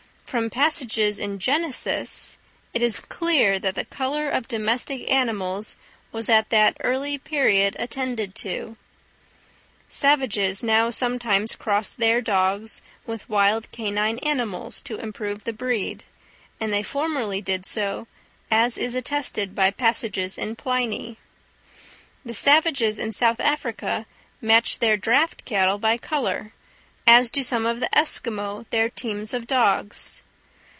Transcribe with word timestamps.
From 0.31 0.49
passages 0.49 1.19
in 1.19 1.39
Genesis, 1.39 2.37
it 2.73 2.81
is 2.81 3.01
clear 3.01 3.59
that 3.59 3.75
the 3.75 3.83
colour 3.83 4.29
of 4.29 4.47
domestic 4.47 5.11
animals 5.11 5.75
was 6.13 6.29
at 6.29 6.51
that 6.51 6.77
early 6.79 7.17
period 7.17 7.75
attended 7.77 8.33
to. 8.35 8.77
Savages 9.89 10.63
now 10.63 10.89
sometimes 10.89 11.57
cross 11.57 11.93
their 11.93 12.21
dogs 12.21 12.81
with 13.05 13.27
wild 13.27 13.69
canine 13.73 14.19
animals, 14.19 14.79
to 14.83 14.95
improve 14.95 15.43
the 15.43 15.51
breed, 15.51 16.05
and 16.61 16.71
they 16.71 16.81
formerly 16.81 17.41
did 17.41 17.65
so, 17.65 18.07
as 18.49 18.77
is 18.77 18.95
attested 18.95 19.53
by 19.53 19.69
passages 19.69 20.37
in 20.37 20.55
Pliny. 20.55 21.17
The 22.23 22.33
savages 22.33 22.99
in 22.99 23.11
South 23.11 23.41
Africa 23.41 24.05
match 24.39 24.79
their 24.79 24.95
draught 24.95 25.43
cattle 25.43 25.77
by 25.77 25.97
colour, 25.97 26.53
as 27.07 27.31
do 27.31 27.41
some 27.41 27.65
of 27.65 27.79
the 27.79 27.97
Esquimaux 27.97 28.63
their 28.69 28.87
teams 28.87 29.33
of 29.33 29.47
dogs. 29.47 30.21